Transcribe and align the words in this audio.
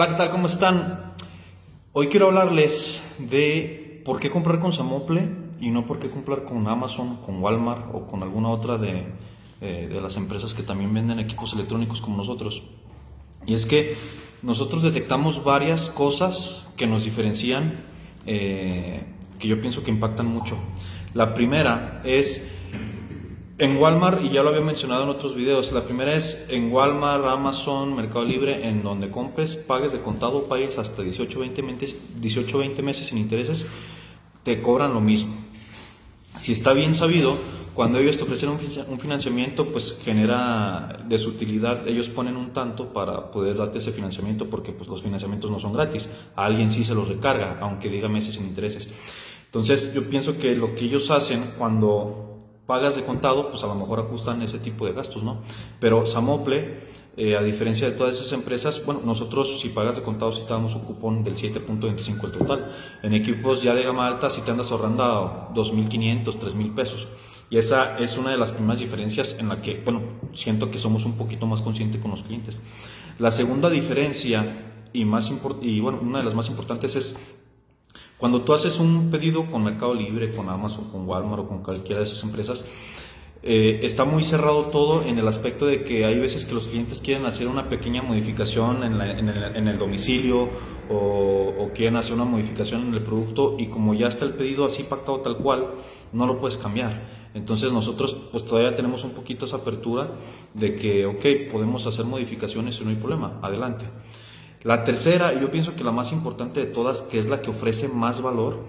Hola, 0.00 0.10
¿qué 0.10 0.14
tal? 0.14 0.30
¿Cómo 0.30 0.46
están? 0.46 1.14
Hoy 1.92 2.06
quiero 2.06 2.26
hablarles 2.26 3.16
de 3.18 4.00
por 4.04 4.20
qué 4.20 4.30
comprar 4.30 4.60
con 4.60 4.72
Samople 4.72 5.28
y 5.58 5.70
no 5.70 5.88
por 5.88 5.98
qué 5.98 6.08
comprar 6.08 6.44
con 6.44 6.68
Amazon, 6.68 7.16
con 7.16 7.42
Walmart 7.42 7.92
o 7.92 8.06
con 8.06 8.22
alguna 8.22 8.48
otra 8.50 8.78
de, 8.78 9.06
eh, 9.60 9.88
de 9.92 10.00
las 10.00 10.16
empresas 10.16 10.54
que 10.54 10.62
también 10.62 10.94
venden 10.94 11.18
equipos 11.18 11.52
electrónicos 11.52 12.00
como 12.00 12.16
nosotros. 12.16 12.62
Y 13.44 13.54
es 13.54 13.66
que 13.66 13.96
nosotros 14.40 14.84
detectamos 14.84 15.42
varias 15.42 15.90
cosas 15.90 16.68
que 16.76 16.86
nos 16.86 17.02
diferencian, 17.02 17.80
eh, 18.24 19.02
que 19.40 19.48
yo 19.48 19.60
pienso 19.60 19.82
que 19.82 19.90
impactan 19.90 20.28
mucho. 20.28 20.56
La 21.12 21.34
primera 21.34 22.02
es 22.04 22.46
en 23.58 23.76
Walmart, 23.76 24.24
y 24.24 24.30
ya 24.30 24.42
lo 24.42 24.50
había 24.50 24.60
mencionado 24.60 25.02
en 25.02 25.08
otros 25.08 25.34
videos, 25.34 25.72
la 25.72 25.84
primera 25.84 26.14
es 26.14 26.46
en 26.48 26.72
Walmart, 26.72 27.24
Amazon, 27.24 27.94
Mercado 27.96 28.24
Libre, 28.24 28.68
en 28.68 28.84
donde 28.84 29.10
compres, 29.10 29.56
pagues 29.56 29.92
de 29.92 30.00
contado, 30.00 30.44
pagues 30.44 30.78
hasta 30.78 31.02
18 31.02 31.40
20 31.40 31.62
meses, 31.62 31.96
18, 32.20 32.56
20 32.56 32.82
meses 32.82 33.08
sin 33.08 33.18
intereses, 33.18 33.66
te 34.44 34.62
cobran 34.62 34.94
lo 34.94 35.00
mismo. 35.00 35.34
Si 36.38 36.52
está 36.52 36.72
bien 36.72 36.94
sabido, 36.94 37.36
cuando 37.74 37.98
ellos 37.98 38.16
te 38.16 38.22
ofrecen 38.22 38.50
un 38.50 38.98
financiamiento, 39.00 39.72
pues 39.72 39.98
genera 40.04 41.04
de 41.08 41.18
su 41.18 41.30
utilidad, 41.30 41.86
ellos 41.88 42.08
ponen 42.08 42.36
un 42.36 42.52
tanto 42.52 42.92
para 42.92 43.32
poder 43.32 43.56
darte 43.56 43.78
ese 43.78 43.90
financiamiento, 43.90 44.48
porque 44.48 44.72
pues 44.72 44.88
los 44.88 45.02
financiamientos 45.02 45.50
no 45.50 45.58
son 45.58 45.72
gratis, 45.72 46.08
a 46.36 46.44
alguien 46.44 46.70
sí 46.70 46.84
se 46.84 46.94
los 46.94 47.08
recarga, 47.08 47.58
aunque 47.60 47.88
diga 47.88 48.08
meses 48.08 48.34
sin 48.34 48.46
intereses. 48.46 48.88
Entonces 49.46 49.92
yo 49.94 50.08
pienso 50.08 50.38
que 50.38 50.54
lo 50.54 50.76
que 50.76 50.84
ellos 50.84 51.10
hacen 51.10 51.54
cuando 51.56 52.27
pagas 52.68 52.96
de 52.96 53.02
contado, 53.02 53.50
pues 53.50 53.62
a 53.62 53.66
lo 53.66 53.74
mejor 53.74 53.98
ajustan 54.00 54.42
ese 54.42 54.58
tipo 54.58 54.84
de 54.84 54.92
gastos, 54.92 55.22
¿no? 55.22 55.38
Pero 55.80 56.06
Samople, 56.06 56.80
eh, 57.16 57.34
a 57.34 57.42
diferencia 57.42 57.88
de 57.88 57.96
todas 57.96 58.16
esas 58.16 58.30
empresas, 58.32 58.84
bueno, 58.84 59.00
nosotros 59.02 59.58
si 59.58 59.70
pagas 59.70 59.96
de 59.96 60.02
contado 60.02 60.32
si 60.32 60.42
te 60.42 60.52
damos 60.52 60.74
un 60.74 60.82
cupón 60.82 61.24
del 61.24 61.34
7.25 61.34 62.24
el 62.26 62.30
total. 62.30 62.70
En 63.02 63.14
equipos 63.14 63.62
ya 63.62 63.72
de 63.72 63.84
gama 63.84 64.06
alta 64.06 64.28
si 64.28 64.42
te 64.42 64.50
andas 64.50 64.70
ahorrando 64.70 65.48
2.500, 65.54 66.24
3.000 66.24 66.74
pesos. 66.74 67.08
Y 67.48 67.56
esa 67.56 67.98
es 67.98 68.18
una 68.18 68.32
de 68.32 68.36
las 68.36 68.52
primeras 68.52 68.80
diferencias 68.80 69.34
en 69.38 69.48
la 69.48 69.62
que, 69.62 69.80
bueno, 69.82 70.02
siento 70.34 70.70
que 70.70 70.76
somos 70.76 71.06
un 71.06 71.16
poquito 71.16 71.46
más 71.46 71.62
conscientes 71.62 72.02
con 72.02 72.10
los 72.10 72.22
clientes. 72.22 72.58
La 73.18 73.30
segunda 73.30 73.70
diferencia 73.70 74.44
y 74.92 75.06
más 75.06 75.32
y 75.62 75.80
bueno, 75.80 76.00
una 76.02 76.18
de 76.18 76.24
las 76.24 76.34
más 76.34 76.50
importantes 76.50 76.94
es 76.96 77.16
cuando 78.18 78.42
tú 78.42 78.52
haces 78.52 78.78
un 78.80 79.10
pedido 79.10 79.50
con 79.50 79.64
Mercado 79.64 79.94
Libre, 79.94 80.32
con 80.32 80.48
Amazon, 80.48 80.90
con 80.90 81.08
Walmart 81.08 81.44
o 81.44 81.48
con 81.48 81.62
cualquiera 81.62 82.00
de 82.00 82.06
esas 82.06 82.22
empresas, 82.24 82.64
eh, 83.40 83.80
está 83.84 84.04
muy 84.04 84.24
cerrado 84.24 84.64
todo 84.64 85.04
en 85.04 85.16
el 85.18 85.28
aspecto 85.28 85.66
de 85.66 85.84
que 85.84 86.04
hay 86.04 86.18
veces 86.18 86.44
que 86.44 86.54
los 86.54 86.66
clientes 86.66 87.00
quieren 87.00 87.24
hacer 87.24 87.46
una 87.46 87.68
pequeña 87.68 88.02
modificación 88.02 88.82
en, 88.82 89.68
el, 89.68 89.78
domicilio 89.78 90.48
o, 90.90 91.70
quieren 91.72 91.96
hacer 91.96 92.14
una 92.14 92.24
modificación 92.24 92.88
en 92.88 92.94
el 92.94 93.02
producto 93.02 93.54
y 93.56 93.66
como 93.66 93.94
ya 93.94 94.08
está 94.08 94.24
el 94.24 94.32
pedido 94.32 94.64
así 94.64 94.82
pactado 94.82 95.20
tal 95.20 95.36
cual, 95.36 95.68
no 96.12 96.26
lo 96.26 96.40
puedes 96.40 96.58
cambiar. 96.58 97.00
Entonces 97.34 97.70
nosotros 97.70 98.16
pues 98.32 98.44
todavía 98.44 98.74
tenemos 98.74 99.04
un 99.04 99.10
poquito 99.10 99.44
esa 99.44 99.56
apertura 99.56 100.10
de 100.54 100.74
que, 100.74 101.06
ok, 101.06 101.52
podemos 101.52 101.86
hacer 101.86 102.04
modificaciones 102.06 102.80
y 102.80 102.84
no 102.84 102.90
hay 102.90 102.96
problema, 102.96 103.38
adelante. 103.42 103.84
La 104.62 104.84
tercera, 104.84 105.38
yo 105.40 105.50
pienso 105.50 105.76
que 105.76 105.84
la 105.84 105.92
más 105.92 106.12
importante 106.12 106.60
de 106.60 106.66
todas, 106.66 107.02
que 107.02 107.18
es 107.18 107.26
la 107.26 107.42
que 107.42 107.50
ofrece 107.50 107.88
más 107.88 108.20
valor, 108.20 108.64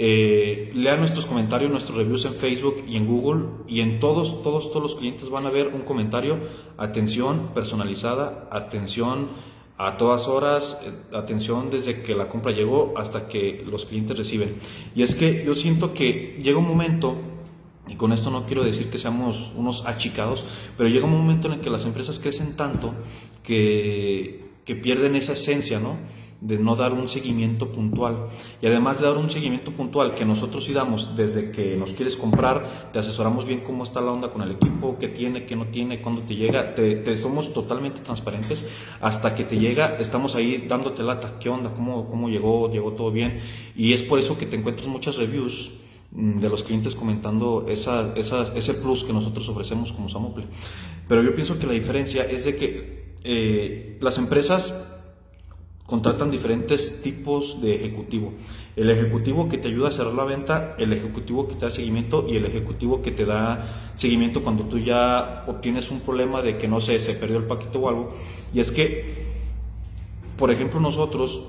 eh, 0.00 0.70
nuestros 0.74 1.26
comentarios, 1.26 1.70
nuestros 1.70 1.98
reviews 1.98 2.24
en 2.24 2.34
Facebook 2.34 2.84
y 2.86 2.96
en 2.96 3.06
Google 3.06 3.46
y 3.66 3.80
en 3.80 3.98
todos, 3.98 4.42
todos, 4.42 4.70
todos 4.70 4.82
los 4.82 4.94
clientes 4.94 5.28
van 5.28 5.44
a 5.44 5.50
ver 5.50 5.68
un 5.74 5.82
comentario, 5.82 6.38
atención 6.76 7.50
personalizada, 7.52 8.48
atención 8.50 9.28
a 9.76 9.96
todas 9.96 10.28
horas, 10.28 10.80
eh, 10.84 11.16
atención 11.16 11.70
desde 11.70 12.02
que 12.02 12.14
la 12.14 12.28
compra 12.28 12.52
llegó 12.52 12.94
hasta 12.96 13.28
que 13.28 13.64
los 13.68 13.86
clientes 13.86 14.16
reciben. 14.16 14.56
Y 14.94 15.02
es 15.02 15.14
que 15.14 15.44
yo 15.44 15.54
siento 15.54 15.92
que 15.92 16.38
llega 16.42 16.58
un 16.58 16.68
momento, 16.68 17.16
y 17.88 17.96
con 17.96 18.12
esto 18.12 18.30
no 18.30 18.46
quiero 18.46 18.64
decir 18.64 18.90
que 18.90 18.98
seamos 18.98 19.52
unos 19.56 19.84
achicados, 19.84 20.44
pero 20.76 20.88
llega 20.88 21.06
un 21.06 21.12
momento 21.12 21.48
en 21.48 21.54
el 21.54 21.60
que 21.60 21.70
las 21.70 21.84
empresas 21.84 22.18
crecen 22.20 22.56
tanto 22.56 22.94
que 23.42 24.47
que 24.68 24.76
pierden 24.76 25.16
esa 25.16 25.32
esencia, 25.32 25.80
¿no? 25.80 25.96
De 26.42 26.58
no 26.58 26.76
dar 26.76 26.92
un 26.92 27.08
seguimiento 27.08 27.72
puntual. 27.72 28.26
Y 28.60 28.66
además 28.66 29.00
de 29.00 29.06
dar 29.06 29.16
un 29.16 29.30
seguimiento 29.30 29.72
puntual 29.72 30.14
que 30.14 30.26
nosotros 30.26 30.66
sí 30.66 30.74
damos 30.74 31.16
desde 31.16 31.50
que 31.50 31.74
nos 31.74 31.92
quieres 31.94 32.16
comprar, 32.16 32.90
te 32.92 32.98
asesoramos 32.98 33.46
bien 33.46 33.60
cómo 33.60 33.84
está 33.84 34.02
la 34.02 34.12
onda 34.12 34.30
con 34.30 34.42
el 34.42 34.50
equipo, 34.50 34.98
qué 35.00 35.08
tiene, 35.08 35.46
qué 35.46 35.56
no 35.56 35.68
tiene, 35.68 36.02
cuándo 36.02 36.20
te 36.20 36.36
llega, 36.36 36.74
te, 36.74 37.16
somos 37.16 37.54
totalmente 37.54 38.02
transparentes. 38.02 38.62
Hasta 39.00 39.34
que 39.34 39.44
te 39.44 39.58
llega, 39.58 39.96
estamos 39.98 40.34
ahí 40.34 40.66
dándote 40.68 41.02
lata, 41.02 41.38
qué 41.40 41.48
onda, 41.48 41.72
cómo, 41.72 42.06
cómo 42.10 42.28
llegó, 42.28 42.70
llegó 42.70 42.92
todo 42.92 43.10
bien. 43.10 43.40
Y 43.74 43.94
es 43.94 44.02
por 44.02 44.18
eso 44.18 44.36
que 44.36 44.44
te 44.44 44.56
encuentras 44.56 44.86
muchas 44.86 45.16
reviews 45.16 45.70
mm, 46.10 46.40
de 46.40 46.48
los 46.50 46.62
clientes 46.62 46.94
comentando 46.94 47.64
esa, 47.70 48.12
esa, 48.16 48.52
ese 48.54 48.74
plus 48.74 49.02
que 49.02 49.14
nosotros 49.14 49.48
ofrecemos 49.48 49.94
como 49.94 50.10
Samople. 50.10 50.44
Pero 51.08 51.22
yo 51.22 51.34
pienso 51.34 51.58
que 51.58 51.66
la 51.66 51.72
diferencia 51.72 52.24
es 52.24 52.44
de 52.44 52.54
que 52.54 52.97
eh, 53.24 53.98
las 54.00 54.18
empresas 54.18 54.74
contratan 55.88 56.30
diferentes 56.30 57.00
tipos 57.00 57.62
de 57.62 57.76
ejecutivo. 57.76 58.34
El 58.76 58.90
ejecutivo 58.90 59.48
que 59.48 59.56
te 59.56 59.68
ayuda 59.68 59.88
a 59.88 59.90
cerrar 59.90 60.12
la 60.12 60.24
venta, 60.24 60.74
el 60.78 60.92
ejecutivo 60.92 61.48
que 61.48 61.54
te 61.54 61.64
da 61.64 61.70
seguimiento 61.72 62.26
y 62.28 62.36
el 62.36 62.44
ejecutivo 62.44 63.00
que 63.00 63.10
te 63.10 63.24
da 63.24 63.92
seguimiento 63.96 64.42
cuando 64.42 64.64
tú 64.64 64.78
ya 64.78 65.44
obtienes 65.46 65.90
un 65.90 66.00
problema 66.00 66.42
de 66.42 66.58
que 66.58 66.68
no 66.68 66.80
sé, 66.80 67.00
se 67.00 67.14
perdió 67.14 67.38
el 67.38 67.44
paquete 67.44 67.78
o 67.78 67.88
algo. 67.88 68.12
Y 68.52 68.60
es 68.60 68.70
que, 68.70 69.14
por 70.36 70.50
ejemplo, 70.50 70.78
nosotros 70.78 71.42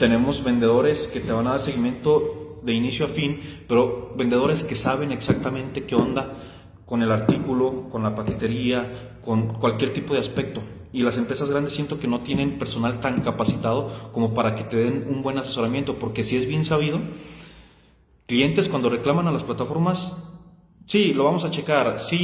tenemos 0.00 0.42
vendedores 0.42 1.06
que 1.06 1.20
te 1.20 1.30
van 1.30 1.46
a 1.46 1.50
dar 1.50 1.60
seguimiento 1.60 2.60
de 2.62 2.72
inicio 2.72 3.06
a 3.06 3.08
fin, 3.08 3.40
pero 3.68 4.12
vendedores 4.16 4.64
que 4.64 4.74
saben 4.74 5.12
exactamente 5.12 5.84
qué 5.84 5.94
onda 5.94 6.34
con 6.88 7.02
el 7.02 7.12
artículo, 7.12 7.88
con 7.90 8.02
la 8.02 8.14
paquetería, 8.14 9.18
con 9.24 9.54
cualquier 9.54 9.92
tipo 9.92 10.14
de 10.14 10.20
aspecto. 10.20 10.62
Y 10.92 11.02
las 11.02 11.18
empresas 11.18 11.50
grandes 11.50 11.74
siento 11.74 12.00
que 12.00 12.08
no 12.08 12.20
tienen 12.20 12.58
personal 12.58 13.00
tan 13.00 13.20
capacitado 13.20 14.10
como 14.12 14.32
para 14.32 14.54
que 14.54 14.64
te 14.64 14.78
den 14.78 15.06
un 15.08 15.22
buen 15.22 15.38
asesoramiento, 15.38 15.98
porque 15.98 16.24
si 16.24 16.36
es 16.36 16.48
bien 16.48 16.64
sabido, 16.64 16.98
clientes 18.26 18.68
cuando 18.68 18.88
reclaman 18.88 19.28
a 19.28 19.32
las 19.32 19.44
plataformas 19.44 20.28
Sí, 20.88 21.12
lo 21.12 21.24
vamos 21.24 21.44
a 21.44 21.50
checar. 21.50 22.00
Sí, 22.00 22.16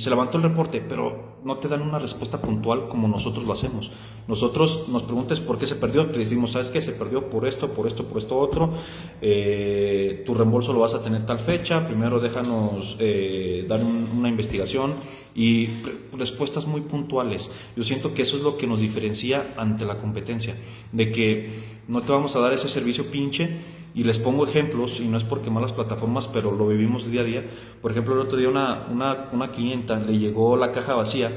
se 0.00 0.10
levantó 0.10 0.38
el 0.38 0.44
reporte, 0.44 0.80
pero 0.80 1.36
no 1.44 1.58
te 1.58 1.68
dan 1.68 1.82
una 1.82 1.98
respuesta 1.98 2.40
puntual 2.40 2.88
como 2.88 3.06
nosotros 3.06 3.44
lo 3.44 3.52
hacemos. 3.52 3.90
Nosotros 4.28 4.88
nos 4.88 5.02
preguntes 5.02 5.40
por 5.40 5.58
qué 5.58 5.66
se 5.66 5.74
perdió, 5.74 6.06
te 6.06 6.18
decimos, 6.18 6.52
¿sabes 6.52 6.70
qué? 6.70 6.80
Se 6.80 6.92
perdió 6.92 7.28
por 7.28 7.46
esto, 7.46 7.72
por 7.72 7.86
esto, 7.86 8.04
por 8.06 8.18
esto 8.18 8.38
otro. 8.38 8.72
Eh, 9.20 10.22
tu 10.24 10.34
reembolso 10.34 10.72
lo 10.72 10.80
vas 10.80 10.94
a 10.94 11.02
tener 11.02 11.26
tal 11.26 11.40
fecha. 11.40 11.86
Primero 11.86 12.18
déjanos 12.20 12.96
eh, 12.98 13.64
dar 13.68 13.80
una 13.82 14.28
investigación 14.28 14.94
y 15.34 15.68
respuestas 16.16 16.66
muy 16.66 16.80
puntuales. 16.80 17.50
Yo 17.76 17.82
siento 17.82 18.14
que 18.14 18.22
eso 18.22 18.36
es 18.36 18.42
lo 18.42 18.56
que 18.56 18.66
nos 18.66 18.80
diferencia 18.80 19.54
ante 19.56 19.84
la 19.84 19.98
competencia, 19.98 20.56
de 20.92 21.12
que 21.12 21.80
no 21.88 22.00
te 22.02 22.12
vamos 22.12 22.36
a 22.36 22.40
dar 22.40 22.52
ese 22.52 22.68
servicio 22.68 23.10
pinche 23.10 23.58
y 23.94 24.04
les 24.04 24.18
pongo 24.18 24.46
ejemplos, 24.46 25.00
y 25.00 25.06
no 25.06 25.18
es 25.18 25.24
porque 25.24 25.50
malas 25.50 25.72
plataformas, 25.72 26.28
pero 26.28 26.52
lo 26.52 26.68
vivimos 26.68 27.10
día 27.10 27.22
a 27.22 27.24
día. 27.24 27.50
Por 27.82 27.90
ejemplo, 27.90 28.14
el 28.14 28.20
otro 28.20 28.38
día 28.38 28.48
una, 28.48 28.86
una, 28.90 29.28
una 29.32 29.50
clienta 29.50 29.98
le 29.98 30.18
llegó 30.18 30.56
la 30.56 30.72
caja 30.72 30.94
vacía 30.94 31.30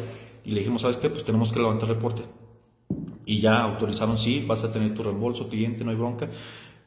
y 0.45 0.51
le 0.51 0.59
dijimos, 0.59 0.81
¿sabes 0.81 0.97
qué? 0.97 1.09
Pues 1.09 1.23
tenemos 1.23 1.51
que 1.51 1.59
levantar 1.59 1.89
reporte. 1.89 2.23
Y 3.25 3.39
ya 3.39 3.61
autorizaron, 3.61 4.17
sí, 4.17 4.43
vas 4.45 4.63
a 4.63 4.71
tener 4.71 4.93
tu 4.93 5.03
reembolso, 5.03 5.47
cliente, 5.47 5.83
no 5.83 5.91
hay 5.91 5.97
bronca. 5.97 6.29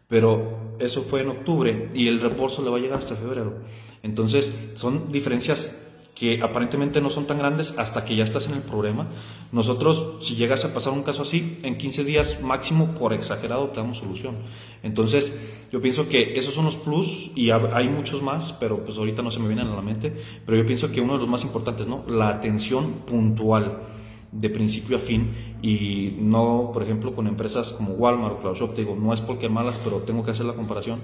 Pero 0.09 0.77
eso 0.78 1.03
fue 1.03 1.22
en 1.22 1.31
octubre 1.31 1.91
y 1.94 2.06
el 2.06 2.21
reembolso 2.21 2.62
le 2.62 2.71
va 2.71 2.77
a 2.77 2.81
llegar 2.81 2.98
hasta 2.98 3.16
febrero. 3.16 3.54
Entonces, 4.03 4.72
son 4.75 5.10
diferencias 5.10 5.85
que 6.16 6.41
aparentemente 6.43 7.03
no 7.03 7.10
son 7.10 7.27
tan 7.27 7.38
grandes 7.38 7.75
hasta 7.77 8.06
que 8.06 8.16
ya 8.16 8.25
estás 8.25 8.47
en 8.47 8.54
el 8.54 8.62
problema. 8.62 9.06
Nosotros, 9.53 10.25
si 10.27 10.34
llegas 10.34 10.65
a 10.65 10.72
pasar 10.72 10.94
un 10.94 11.03
caso 11.03 11.22
así, 11.22 11.59
en 11.62 11.77
15 11.77 12.04
días 12.04 12.41
máximo, 12.41 12.95
por 12.98 13.13
exagerado, 13.13 13.68
te 13.68 13.80
damos 13.80 13.98
solución. 13.98 14.34
Entonces, 14.83 15.39
yo 15.71 15.83
pienso 15.83 16.09
que 16.09 16.39
esos 16.39 16.54
son 16.54 16.65
los 16.65 16.77
plus 16.77 17.30
y 17.34 17.51
hay 17.51 17.89
muchos 17.89 18.22
más, 18.22 18.54
pero 18.54 18.83
pues 18.83 18.97
ahorita 18.97 19.21
no 19.21 19.30
se 19.30 19.41
me 19.41 19.47
vienen 19.47 19.66
a 19.66 19.77
la 19.77 19.83
mente, 19.83 20.10
pero 20.47 20.57
yo 20.57 20.66
pienso 20.66 20.91
que 20.91 21.03
uno 21.03 21.13
de 21.13 21.18
los 21.18 21.28
más 21.28 21.45
importantes, 21.45 21.86
¿no? 21.86 22.03
La 22.09 22.30
atención 22.30 23.03
puntual 23.07 23.83
de 24.33 24.48
principio 24.48 24.97
a 24.97 25.01
fin 25.01 25.59
y 25.60 26.16
no, 26.19 26.71
por 26.72 26.83
ejemplo, 26.83 27.15
con 27.15 27.27
empresas 27.27 27.72
como 27.72 27.92
Walmart 27.92 28.36
o 28.36 28.41
CloudShop, 28.41 28.74
te 28.74 28.83
digo, 28.83 28.97
no 28.97 29.12
es 29.12 29.21
porque 29.21 29.51
malas, 29.51 29.78
pero 29.84 29.98
tengo 29.98 30.24
que 30.24 30.30
hacer 30.30 30.47
la 30.47 30.54
comparación, 30.54 31.01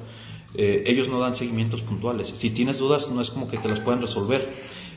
eh, 0.54 0.84
ellos 0.86 1.08
no 1.08 1.20
dan 1.20 1.36
seguimientos 1.36 1.82
puntuales. 1.82 2.28
Si 2.28 2.48
tienes 2.48 2.78
dudas, 2.78 3.10
no 3.10 3.20
es 3.20 3.30
como 3.30 3.48
que 3.48 3.58
te 3.58 3.68
las 3.68 3.80
puedan 3.80 4.00
resolver. 4.00 4.50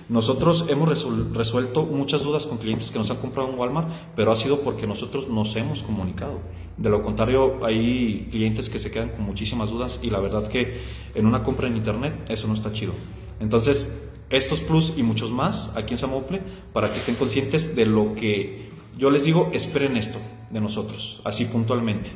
Nosotros 0.07 0.66
hemos 0.69 0.88
resuelto 1.34 1.84
muchas 1.84 2.22
dudas 2.22 2.46
con 2.46 2.60
clientes 2.60 2.92
que 2.92 3.00
nos 3.00 3.10
han 3.10 3.18
comprado 3.18 3.50
en 3.50 3.57
Walmart, 3.57 3.90
pero 4.16 4.31
ha 4.31 4.36
sido 4.36 4.62
porque 4.62 4.86
nosotros 4.86 5.30
nos 5.30 5.56
hemos 5.56 5.81
comunicado. 5.81 6.42
De 6.78 6.92
lo 6.92 7.02
contrario, 7.02 7.66
hay 7.66 8.28
clientes 8.30 8.69
que 8.69 8.78
se 8.78 8.92
quedan 8.92 9.10
con 9.10 9.25
muchísimas 9.25 9.72
dudas 9.72 10.00
y 10.04 10.12
la 10.12 10.19
verdad 10.19 10.48
que 10.48 10.81
en 11.16 11.25
una 11.25 11.44
compra 11.44 11.68
en 11.68 11.75
Internet 11.75 12.13
eso 12.30 12.48
no 12.48 12.54
está 12.54 12.72
chido. 12.72 12.94
Entonces, 13.40 13.92
estos 14.30 14.60
plus 14.60 14.94
y 14.96 15.02
muchos 15.02 15.31
más 15.31 15.72
aquí 15.75 15.96
en 15.96 15.98
Samople 15.98 16.42
para 16.72 16.90
que 16.92 17.00
estén 17.00 17.16
conscientes 17.16 17.75
de 17.75 17.88
lo 17.88 18.13
que 18.13 18.69
yo 19.00 19.10
les 19.10 19.25
digo, 19.25 19.50
esperen 19.54 19.98
esto 19.98 20.19
de 20.51 20.62
nosotros, 20.62 21.19
así 21.24 21.46
puntualmente. 21.46 22.12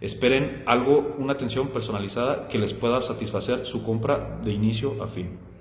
Esperen 0.00 0.62
algo, 0.66 1.14
una 1.18 1.34
atención 1.34 1.68
personalizada 1.68 2.48
que 2.48 2.58
les 2.58 2.72
pueda 2.72 3.02
satisfacer 3.02 3.66
su 3.66 3.82
compra 3.82 4.40
de 4.42 4.52
inicio 4.52 5.02
a 5.02 5.08
fin. 5.08 5.53